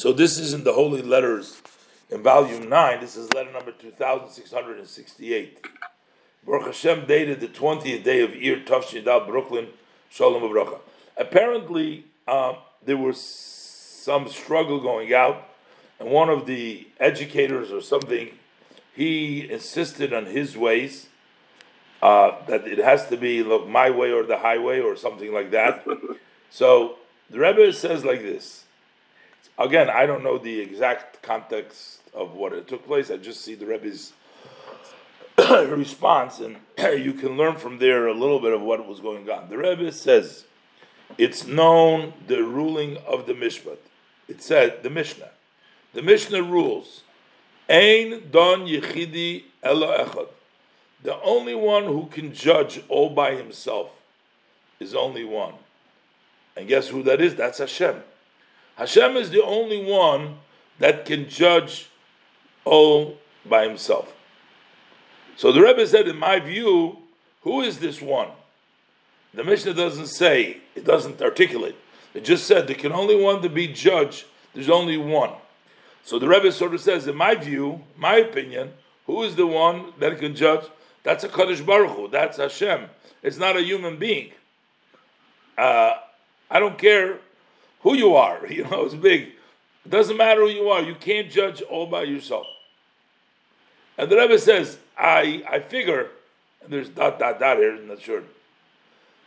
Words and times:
So 0.00 0.14
this 0.14 0.38
is 0.38 0.54
in 0.54 0.64
the 0.64 0.72
Holy 0.72 1.02
Letters 1.02 1.60
in 2.08 2.22
volume 2.22 2.70
9. 2.70 3.00
This 3.00 3.16
is 3.16 3.30
letter 3.34 3.52
number 3.52 3.70
2668. 3.70 5.66
Baruch 6.46 6.68
Hashem 6.68 7.04
dated 7.04 7.40
the 7.40 7.48
20th 7.48 8.02
day 8.02 8.22
of 8.22 8.30
Iyar 8.30 8.64
Tavshin 8.64 9.04
Brooklyn, 9.26 9.68
Shalom 10.08 10.42
Avracha. 10.42 10.78
Apparently, 11.18 12.06
uh, 12.26 12.54
there 12.82 12.96
was 12.96 13.20
some 13.20 14.26
struggle 14.30 14.80
going 14.80 15.12
out, 15.12 15.46
and 15.98 16.08
one 16.08 16.30
of 16.30 16.46
the 16.46 16.88
educators 16.98 17.70
or 17.70 17.82
something, 17.82 18.30
he 18.96 19.50
insisted 19.50 20.14
on 20.14 20.24
his 20.24 20.56
ways, 20.56 21.08
uh, 22.00 22.42
that 22.46 22.66
it 22.66 22.78
has 22.78 23.06
to 23.08 23.18
be, 23.18 23.42
look, 23.42 23.68
my 23.68 23.90
way 23.90 24.10
or 24.10 24.22
the 24.22 24.38
highway 24.38 24.80
or 24.80 24.96
something 24.96 25.34
like 25.34 25.50
that. 25.50 25.86
so 26.50 26.96
the 27.28 27.38
Rebbe 27.38 27.70
says 27.74 28.02
like 28.02 28.22
this. 28.22 28.64
Again, 29.58 29.90
I 29.90 30.06
don't 30.06 30.24
know 30.24 30.38
the 30.38 30.60
exact 30.60 31.22
context 31.22 32.00
of 32.14 32.34
what 32.34 32.52
it 32.52 32.66
took 32.66 32.86
place. 32.86 33.10
I 33.10 33.16
just 33.16 33.42
see 33.42 33.54
the 33.54 33.66
Rebbe's 33.66 34.12
response, 35.38 36.40
and 36.40 36.56
you 37.04 37.12
can 37.12 37.36
learn 37.36 37.56
from 37.56 37.78
there 37.78 38.06
a 38.06 38.14
little 38.14 38.40
bit 38.40 38.52
of 38.52 38.62
what 38.62 38.86
was 38.86 39.00
going 39.00 39.28
on. 39.30 39.48
The 39.48 39.58
Rebbe 39.58 39.92
says, 39.92 40.44
it's 41.18 41.46
known 41.46 42.14
the 42.26 42.42
ruling 42.42 42.96
of 43.06 43.26
the 43.26 43.34
Mishpat. 43.34 43.78
It 44.28 44.42
said, 44.42 44.82
the 44.82 44.90
Mishnah. 44.90 45.30
The 45.92 46.02
Mishnah 46.02 46.42
rules, 46.42 47.02
Ein 47.68 48.30
don 48.30 48.66
yichidi 48.66 49.44
elo 49.62 50.04
echad. 50.04 50.28
The 51.02 51.20
only 51.22 51.54
one 51.54 51.84
who 51.84 52.06
can 52.06 52.32
judge 52.32 52.82
all 52.88 53.10
by 53.10 53.34
himself 53.34 53.90
is 54.78 54.94
only 54.94 55.24
one. 55.24 55.54
And 56.56 56.68
guess 56.68 56.88
who 56.88 57.02
that 57.04 57.20
is? 57.20 57.34
That's 57.34 57.58
Hashem. 57.58 58.02
Hashem 58.80 59.18
is 59.18 59.28
the 59.28 59.44
only 59.44 59.84
one 59.84 60.38
that 60.78 61.04
can 61.04 61.28
judge 61.28 61.90
all 62.64 63.18
by 63.44 63.68
himself. 63.68 64.14
So 65.36 65.52
the 65.52 65.60
Rebbe 65.60 65.86
said, 65.86 66.08
in 66.08 66.16
my 66.16 66.40
view, 66.40 66.96
who 67.42 67.60
is 67.60 67.78
this 67.78 68.00
one? 68.00 68.28
The 69.34 69.44
Mishnah 69.44 69.74
doesn't 69.74 70.06
say, 70.06 70.62
it 70.74 70.86
doesn't 70.86 71.20
articulate. 71.20 71.76
It 72.14 72.24
just 72.24 72.46
said 72.46 72.68
there 72.68 72.74
can 72.74 72.92
only 72.92 73.22
one 73.22 73.42
to 73.42 73.50
be 73.50 73.68
judged. 73.68 74.24
There's 74.54 74.70
only 74.70 74.96
one. 74.96 75.32
So 76.02 76.18
the 76.18 76.28
Rebbe 76.28 76.50
sort 76.50 76.72
of 76.72 76.80
says, 76.80 77.06
in 77.06 77.16
my 77.16 77.34
view, 77.34 77.82
my 77.98 78.16
opinion, 78.16 78.72
who 79.04 79.22
is 79.24 79.36
the 79.36 79.46
one 79.46 79.92
that 79.98 80.18
can 80.18 80.34
judge? 80.34 80.64
That's 81.02 81.22
a 81.22 81.28
Kadosh 81.28 81.64
Baruch 81.64 81.90
Hu. 81.90 82.08
That's 82.08 82.38
Hashem. 82.38 82.86
It's 83.22 83.36
not 83.36 83.58
a 83.58 83.62
human 83.62 83.98
being. 83.98 84.32
Uh, 85.58 85.96
I 86.50 86.58
don't 86.58 86.78
care 86.78 87.18
who 87.80 87.94
you 87.94 88.14
are. 88.14 88.46
You 88.50 88.64
know, 88.64 88.84
it's 88.84 88.94
big. 88.94 89.32
It 89.84 89.90
doesn't 89.90 90.16
matter 90.16 90.42
who 90.42 90.48
you 90.48 90.68
are. 90.68 90.82
You 90.82 90.94
can't 90.94 91.30
judge 91.30 91.62
all 91.62 91.86
by 91.86 92.02
yourself. 92.02 92.46
And 93.96 94.10
the 94.10 94.16
Rebbe 94.16 94.38
says, 94.38 94.78
I, 94.96 95.42
I 95.48 95.60
figure, 95.60 96.08
and 96.62 96.72
there's 96.72 96.88
dot, 96.88 97.18
dot, 97.18 97.40
dot 97.40 97.56
here, 97.56 97.76
I'm 97.76 97.88
not 97.88 98.00
sure, 98.00 98.22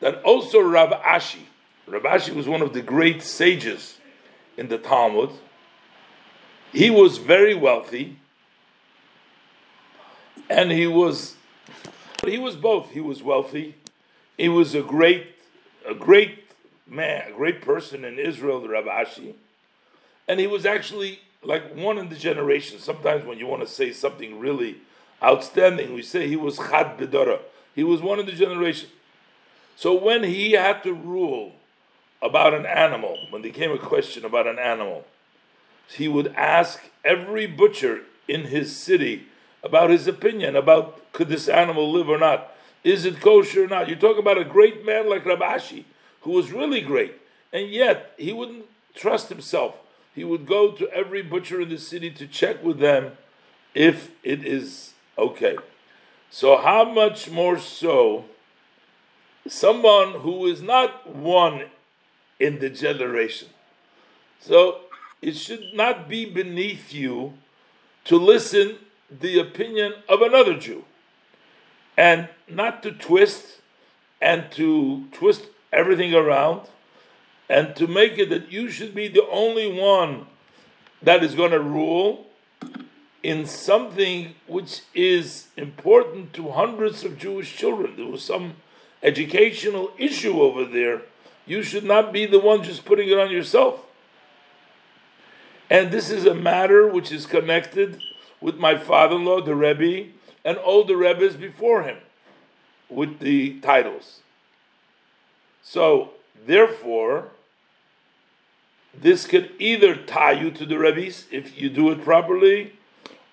that 0.00 0.22
also 0.22 0.60
Rav 0.60 0.90
Ashi, 0.90 1.42
Rav 1.86 2.02
Ashi 2.02 2.34
was 2.34 2.48
one 2.48 2.62
of 2.62 2.72
the 2.72 2.82
great 2.82 3.22
sages 3.22 3.98
in 4.56 4.68
the 4.68 4.78
Talmud. 4.78 5.30
He 6.72 6.90
was 6.90 7.18
very 7.18 7.54
wealthy, 7.54 8.18
and 10.48 10.70
he 10.70 10.86
was 10.86 11.36
he 12.24 12.38
was 12.38 12.54
both. 12.54 12.90
He 12.90 13.00
was 13.00 13.22
wealthy. 13.22 13.76
He 14.36 14.48
was 14.48 14.74
a 14.74 14.82
great 14.82 15.34
a 15.88 15.94
great 15.94 16.39
man, 16.90 17.30
a 17.30 17.32
great 17.32 17.62
person 17.62 18.04
in 18.04 18.18
Israel, 18.18 18.60
the 18.60 18.68
Rav 18.68 18.84
Ashi, 18.84 19.34
and 20.28 20.40
he 20.40 20.46
was 20.46 20.66
actually 20.66 21.20
like 21.42 21.74
one 21.74 21.98
in 21.98 22.08
the 22.08 22.16
generation. 22.16 22.78
Sometimes 22.78 23.24
when 23.24 23.38
you 23.38 23.46
want 23.46 23.62
to 23.62 23.68
say 23.68 23.92
something 23.92 24.38
really 24.38 24.78
outstanding, 25.22 25.94
we 25.94 26.02
say 26.02 26.28
he 26.28 26.36
was 26.36 26.58
Chad 26.58 26.98
Bedora. 26.98 27.40
He 27.74 27.84
was 27.84 28.02
one 28.02 28.18
in 28.18 28.26
the 28.26 28.32
generation. 28.32 28.88
So 29.76 29.94
when 29.94 30.24
he 30.24 30.52
had 30.52 30.82
to 30.82 30.92
rule 30.92 31.52
about 32.20 32.52
an 32.52 32.66
animal, 32.66 33.18
when 33.30 33.42
there 33.42 33.52
came 33.52 33.72
a 33.72 33.78
question 33.78 34.24
about 34.24 34.46
an 34.46 34.58
animal, 34.58 35.04
he 35.88 36.08
would 36.08 36.34
ask 36.36 36.90
every 37.04 37.46
butcher 37.46 38.02
in 38.28 38.46
his 38.46 38.76
city 38.76 39.26
about 39.62 39.90
his 39.90 40.06
opinion 40.06 40.56
about 40.56 41.12
could 41.12 41.28
this 41.28 41.48
animal 41.48 41.90
live 41.90 42.08
or 42.08 42.18
not? 42.18 42.52
Is 42.84 43.04
it 43.04 43.20
kosher 43.20 43.64
or 43.64 43.68
not? 43.68 43.88
You 43.88 43.96
talk 43.96 44.18
about 44.18 44.38
a 44.38 44.44
great 44.44 44.84
man 44.86 45.08
like 45.08 45.24
Rav 45.26 45.40
Ashi, 45.40 45.84
who 46.22 46.32
was 46.32 46.52
really 46.52 46.80
great, 46.80 47.14
and 47.52 47.68
yet 47.68 48.12
he 48.16 48.32
wouldn't 48.32 48.66
trust 48.94 49.28
himself. 49.28 49.76
He 50.14 50.24
would 50.24 50.46
go 50.46 50.72
to 50.72 50.90
every 50.90 51.22
butcher 51.22 51.60
in 51.60 51.68
the 51.68 51.78
city 51.78 52.10
to 52.10 52.26
check 52.26 52.62
with 52.62 52.78
them 52.78 53.12
if 53.74 54.10
it 54.22 54.44
is 54.44 54.94
okay. 55.16 55.56
So, 56.30 56.56
how 56.56 56.84
much 56.84 57.30
more 57.30 57.58
so 57.58 58.26
someone 59.46 60.20
who 60.20 60.46
is 60.46 60.62
not 60.62 61.14
one 61.14 61.64
in 62.38 62.58
the 62.58 62.70
generation. 62.70 63.48
So 64.40 64.80
it 65.20 65.36
should 65.36 65.74
not 65.74 66.08
be 66.08 66.24
beneath 66.24 66.92
you 66.92 67.34
to 68.04 68.16
listen 68.16 68.78
the 69.10 69.38
opinion 69.38 69.94
of 70.08 70.22
another 70.22 70.58
Jew 70.58 70.84
and 71.96 72.28
not 72.48 72.82
to 72.84 72.92
twist 72.92 73.60
and 74.20 74.50
to 74.52 75.06
twist 75.12 75.46
everything 75.72 76.14
around 76.14 76.68
and 77.48 77.74
to 77.76 77.86
make 77.86 78.18
it 78.18 78.30
that 78.30 78.52
you 78.52 78.70
should 78.70 78.94
be 78.94 79.08
the 79.08 79.26
only 79.28 79.70
one 79.72 80.26
that 81.02 81.22
is 81.24 81.34
going 81.34 81.50
to 81.50 81.60
rule 81.60 82.26
in 83.22 83.46
something 83.46 84.34
which 84.46 84.82
is 84.94 85.48
important 85.56 86.32
to 86.32 86.50
hundreds 86.50 87.04
of 87.04 87.18
Jewish 87.18 87.56
children. 87.56 87.94
There 87.96 88.06
was 88.06 88.24
some 88.24 88.54
educational 89.02 89.92
issue 89.98 90.40
over 90.40 90.64
there, 90.64 91.02
you 91.46 91.62
should 91.62 91.84
not 91.84 92.12
be 92.12 92.26
the 92.26 92.38
one 92.38 92.62
just 92.62 92.84
putting 92.84 93.08
it 93.08 93.18
on 93.18 93.30
yourself. 93.30 93.80
And 95.68 95.90
this 95.90 96.10
is 96.10 96.26
a 96.26 96.34
matter 96.34 96.86
which 96.86 97.10
is 97.10 97.26
connected 97.26 98.00
with 98.40 98.56
my 98.56 98.76
father 98.76 99.16
in 99.16 99.24
law, 99.24 99.40
the 99.40 99.54
Rebbe, 99.54 100.10
and 100.44 100.56
all 100.58 100.84
the 100.84 100.96
Rebbes 100.96 101.36
before 101.36 101.82
him 101.82 101.98
with 102.88 103.20
the 103.20 103.58
titles. 103.60 104.20
So, 105.62 106.10
therefore, 106.46 107.28
this 108.94 109.26
could 109.26 109.52
either 109.58 109.94
tie 109.94 110.32
you 110.32 110.50
to 110.50 110.66
the 110.66 110.78
Rebbe's 110.78 111.26
if 111.30 111.60
you 111.60 111.68
do 111.68 111.90
it 111.90 112.02
properly, 112.02 112.72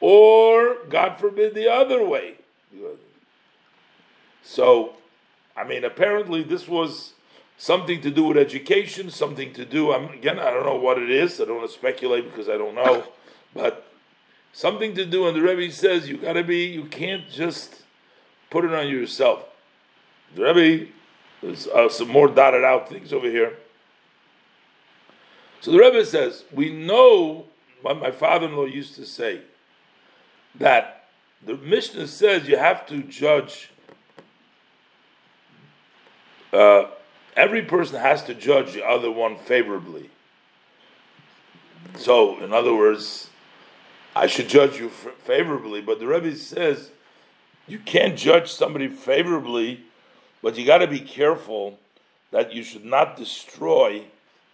or, 0.00 0.76
God 0.88 1.18
forbid, 1.18 1.54
the 1.54 1.70
other 1.70 2.04
way. 2.04 2.36
So, 4.42 4.94
I 5.56 5.64
mean, 5.64 5.84
apparently 5.84 6.42
this 6.42 6.66
was 6.66 7.12
something 7.58 8.00
to 8.00 8.10
do 8.10 8.24
with 8.24 8.36
education, 8.38 9.10
something 9.10 9.52
to 9.52 9.64
do. 9.64 9.92
I'm, 9.92 10.08
again, 10.10 10.38
I 10.38 10.50
don't 10.50 10.64
know 10.64 10.76
what 10.76 10.98
it 10.98 11.10
is. 11.10 11.40
I 11.40 11.44
don't 11.44 11.58
want 11.58 11.68
to 11.70 11.76
speculate 11.76 12.24
because 12.24 12.48
I 12.48 12.56
don't 12.56 12.74
know, 12.74 13.04
but 13.54 13.86
something 14.52 14.94
to 14.94 15.04
do. 15.04 15.28
And 15.28 15.36
the 15.36 15.42
Rebbe 15.42 15.70
says 15.70 16.08
you 16.08 16.16
got 16.16 16.32
to 16.32 16.42
be. 16.42 16.64
You 16.64 16.84
can't 16.84 17.28
just 17.28 17.82
put 18.48 18.64
it 18.64 18.72
on 18.72 18.88
yourself. 18.88 19.44
The 20.34 20.44
Rebbe, 20.44 20.90
uh, 21.42 21.88
some 21.88 22.08
more 22.08 22.28
dotted 22.28 22.64
out 22.64 22.88
things 22.88 23.12
over 23.12 23.28
here. 23.28 23.56
So 25.60 25.72
the 25.72 25.78
Rebbe 25.78 26.04
says 26.04 26.44
we 26.52 26.70
know 26.72 27.46
what 27.82 27.98
my 27.98 28.10
father-in-law 28.10 28.66
used 28.66 28.94
to 28.96 29.06
say 29.06 29.42
that 30.54 31.08
the 31.44 31.56
Mishnah 31.56 32.06
says 32.06 32.48
you 32.48 32.56
have 32.56 32.86
to 32.86 33.02
judge 33.02 33.70
uh, 36.52 36.86
every 37.36 37.62
person 37.62 38.00
has 38.00 38.24
to 38.24 38.34
judge 38.34 38.72
the 38.72 38.84
other 38.84 39.10
one 39.10 39.36
favorably. 39.36 40.10
So, 41.96 42.42
in 42.42 42.52
other 42.52 42.74
words, 42.74 43.30
I 44.14 44.26
should 44.26 44.48
judge 44.48 44.78
you 44.78 44.88
favorably, 44.88 45.80
but 45.80 45.98
the 45.98 46.06
Rebbe 46.06 46.34
says 46.36 46.90
you 47.66 47.78
can't 47.78 48.16
judge 48.16 48.52
somebody 48.52 48.88
favorably, 48.88 49.84
but 50.42 50.56
you 50.56 50.66
got 50.66 50.78
to 50.78 50.86
be 50.86 51.00
careful 51.00 51.78
that 52.30 52.52
you 52.52 52.62
should 52.62 52.84
not 52.84 53.16
destroy 53.16 54.04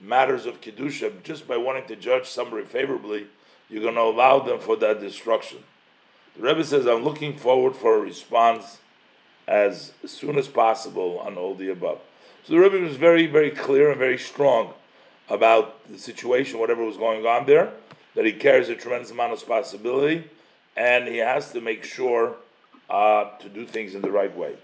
matters 0.00 0.46
of 0.46 0.60
kedusha 0.60 1.22
just 1.22 1.46
by 1.46 1.56
wanting 1.56 1.86
to 1.86 1.96
judge 1.96 2.26
somebody 2.26 2.64
favorably. 2.64 3.26
You're 3.68 3.82
going 3.82 3.94
to 3.94 4.00
allow 4.00 4.38
them 4.38 4.60
for 4.60 4.76
that 4.76 5.00
destruction. 5.00 5.58
The 6.36 6.42
Rebbe 6.42 6.64
says, 6.64 6.86
"I'm 6.86 7.04
looking 7.04 7.36
forward 7.36 7.76
for 7.76 7.96
a 7.96 8.00
response." 8.00 8.78
as 9.48 9.92
soon 10.04 10.36
as 10.36 10.46
possible 10.46 11.18
on 11.20 11.36
all 11.36 11.54
the 11.54 11.70
above. 11.70 11.98
So 12.44 12.52
the 12.52 12.60
Rebbe 12.60 12.78
was 12.78 12.96
very, 12.96 13.26
very 13.26 13.50
clear 13.50 13.90
and 13.90 13.98
very 13.98 14.18
strong 14.18 14.74
about 15.28 15.88
the 15.90 15.98
situation, 15.98 16.60
whatever 16.60 16.84
was 16.84 16.98
going 16.98 17.26
on 17.26 17.46
there, 17.46 17.72
that 18.14 18.26
he 18.26 18.32
carries 18.32 18.68
a 18.68 18.74
tremendous 18.74 19.10
amount 19.10 19.32
of 19.32 19.38
responsibility, 19.38 20.30
and 20.76 21.08
he 21.08 21.16
has 21.16 21.50
to 21.52 21.60
make 21.60 21.82
sure 21.82 22.36
uh, 22.90 23.30
to 23.38 23.48
do 23.48 23.64
things 23.66 23.94
in 23.94 24.02
the 24.02 24.10
right 24.10 24.34
way. 24.36 24.56